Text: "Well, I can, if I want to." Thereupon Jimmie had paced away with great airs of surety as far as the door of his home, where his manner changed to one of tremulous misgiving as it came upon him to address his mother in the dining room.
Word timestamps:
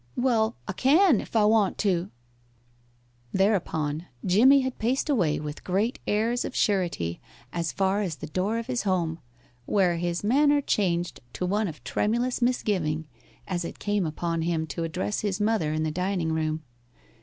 "Well, 0.17 0.55
I 0.67 0.73
can, 0.73 1.21
if 1.21 1.35
I 1.35 1.45
want 1.45 1.77
to." 1.77 2.09
Thereupon 3.33 4.07
Jimmie 4.25 4.61
had 4.61 4.79
paced 4.79 5.11
away 5.11 5.39
with 5.39 5.63
great 5.63 5.99
airs 6.07 6.43
of 6.43 6.55
surety 6.55 7.21
as 7.53 7.71
far 7.71 8.01
as 8.01 8.15
the 8.15 8.25
door 8.25 8.57
of 8.57 8.65
his 8.65 8.81
home, 8.81 9.19
where 9.67 9.97
his 9.97 10.23
manner 10.23 10.59
changed 10.59 11.19
to 11.33 11.45
one 11.45 11.67
of 11.67 11.83
tremulous 11.83 12.41
misgiving 12.41 13.05
as 13.47 13.63
it 13.63 13.77
came 13.77 14.07
upon 14.07 14.41
him 14.41 14.65
to 14.73 14.83
address 14.83 15.19
his 15.19 15.39
mother 15.39 15.71
in 15.71 15.83
the 15.83 15.91
dining 15.91 16.31
room. 16.33 16.63